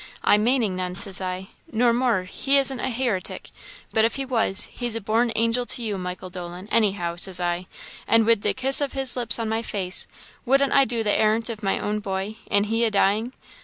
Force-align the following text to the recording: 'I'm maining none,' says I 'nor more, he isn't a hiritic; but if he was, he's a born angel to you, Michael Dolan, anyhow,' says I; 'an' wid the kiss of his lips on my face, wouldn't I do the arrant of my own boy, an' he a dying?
'I'm 0.23 0.43
maining 0.43 0.71
none,' 0.75 0.95
says 0.95 1.21
I 1.21 1.49
'nor 1.71 1.93
more, 1.93 2.23
he 2.23 2.57
isn't 2.57 2.79
a 2.79 2.89
hiritic; 2.89 3.51
but 3.93 4.03
if 4.03 4.15
he 4.15 4.25
was, 4.25 4.63
he's 4.71 4.95
a 4.95 4.99
born 4.99 5.31
angel 5.35 5.63
to 5.67 5.83
you, 5.83 5.95
Michael 5.99 6.31
Dolan, 6.31 6.67
anyhow,' 6.71 7.17
says 7.17 7.39
I; 7.39 7.67
'an' 8.07 8.25
wid 8.25 8.41
the 8.41 8.55
kiss 8.55 8.81
of 8.81 8.93
his 8.93 9.15
lips 9.15 9.37
on 9.37 9.47
my 9.47 9.61
face, 9.61 10.07
wouldn't 10.43 10.73
I 10.73 10.85
do 10.85 11.03
the 11.03 11.13
arrant 11.13 11.51
of 11.51 11.61
my 11.61 11.77
own 11.77 11.99
boy, 11.99 12.37
an' 12.49 12.63
he 12.63 12.83
a 12.83 12.89
dying? 12.89 13.33